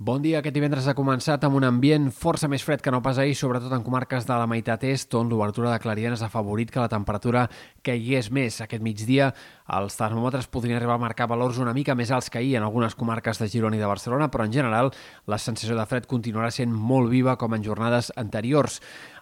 [0.00, 0.38] Bon dia.
[0.38, 3.72] Aquest divendres ha començat amb un ambient força més fred que no pas ahir, sobretot
[3.74, 7.48] en comarques de la meitat est, on l'obertura de clarianes ha favorit que la temperatura
[7.82, 8.60] caigués més.
[8.62, 9.32] Aquest migdia
[9.74, 12.94] els termòmetres podrien arribar a marcar valors una mica més alts que ahir en algunes
[12.94, 14.92] comarques de Girona i de Barcelona, però en general
[15.26, 18.78] la sensació de fred continuarà sent molt viva com en jornades anteriors.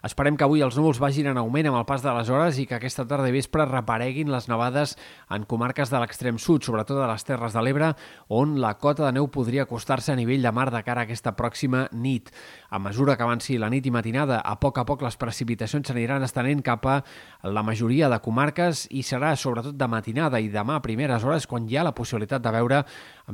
[0.06, 2.66] Esperem que avui els núvols vagin en augment amb el pas de les hores i
[2.70, 4.92] que aquesta tarda i vespre repareguin les nevades
[5.34, 7.88] en comarques de l'extrem sud, sobretot a les Terres de l'Ebre,
[8.30, 11.32] on la cota de neu podria acostar-se a nivell de mar de cara a aquesta
[11.34, 12.30] pròxima nit.
[12.70, 16.22] A mesura que avanci la nit i matinada, a poc a poc les precipitacions s'aniran
[16.22, 17.00] estenent cap a
[17.42, 21.66] la majoria de comarques i serà sobretot de matinada i demà a primeres hores quan
[21.66, 22.84] hi ha la possibilitat de veure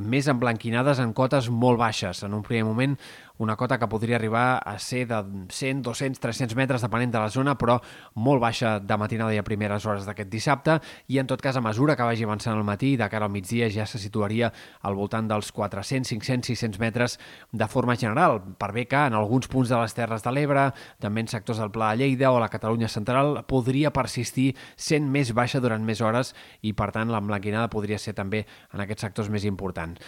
[0.01, 2.25] més emblanquinades en cotes molt baixes.
[2.25, 2.97] En un primer moment
[3.37, 7.29] una cota que podria arribar a ser de 100, 200, 300 metres depenent de la
[7.29, 7.79] zona, però
[8.15, 11.61] molt baixa de matinada i a primeres hores d'aquest dissabte i en tot cas a
[11.61, 15.27] mesura que vagi avançant el matí de cara al migdia ja se situaria al voltant
[15.27, 17.19] dels 400, 500, 600 metres
[17.51, 21.23] de forma general, per bé que en alguns punts de les Terres de l'Ebre, també
[21.23, 25.61] en sectors del Pla de Lleida o la Catalunya central, podria persistir sent més baixa
[25.63, 30.01] durant més hores i, per tant, l'emblanquinada podria ser també en aquests sectors més importants.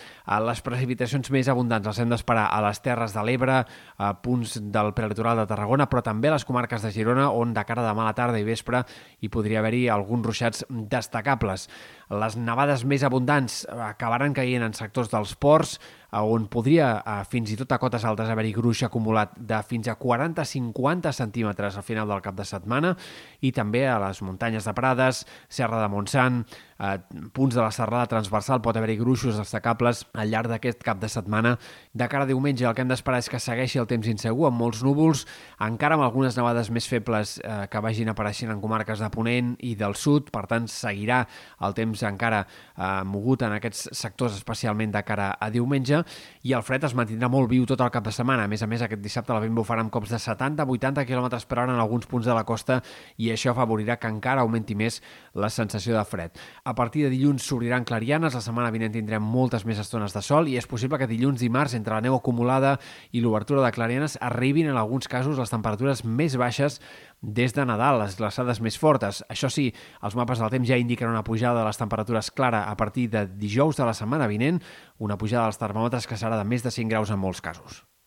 [0.45, 3.61] Les precipitacions més abundants les hem d'esperar a les Terres de l'Ebre,
[3.97, 7.63] a punts del prelitoral de Tarragona, però també a les comarques de Girona, on de
[7.67, 8.83] cara a demà a la tarda i vespre
[9.19, 11.67] hi podria haver-hi alguns ruixats destacables.
[12.13, 15.79] Les nevades més abundants acabaran caient en sectors dels ports,
[16.23, 21.11] on podria fins i tot a cotes altes haver-hi gruix acumulat de fins a 40-50
[21.11, 22.93] centímetres al final del cap de setmana
[23.41, 26.43] i també a les muntanyes de Prades, Serra de Montsant,
[26.79, 26.97] eh,
[27.33, 31.55] punts de la serrada transversal pot haver-hi gruixos destacables al llarg d'aquest cap de setmana.
[31.93, 34.59] De cara a diumenge el que hem d'esperar és que segueixi el temps insegur amb
[34.59, 35.25] molts núvols,
[35.63, 39.75] encara amb algunes nevades més febles eh, que vagin apareixent en comarques de Ponent i
[39.75, 41.25] del sud, per tant seguirà
[41.65, 46.04] el temps encara eh, mogut en aquests sectors especialment de cara a diumenge
[46.43, 48.45] i el fred es mantindrà molt viu tot el cap de setmana.
[48.45, 51.59] A més a més, aquest dissabte la vent bufarà amb cops de 70-80 km per
[51.59, 52.81] hora en alguns punts de la costa
[53.17, 55.01] i això afavorirà que encara augmenti més
[55.33, 56.37] la sensació de fred.
[56.63, 60.49] A partir de dilluns s'obriran clarianes, la setmana vinent tindrem moltes més estones de sol
[60.51, 62.75] i és possible que dilluns i març, entre la neu acumulada
[63.11, 66.79] i l'obertura de clarianes, arribin en alguns casos les temperatures més baixes
[67.25, 69.23] des de Nadal, les glaçades més fortes.
[69.31, 69.71] Això sí,
[70.05, 73.25] els mapes del temps ja indiquen una pujada de les temperatures clara a partir de
[73.25, 74.61] dijous de la setmana vinent,
[74.99, 77.83] una pujada dels termòmetres que serà de més de 5 graus en molts casos.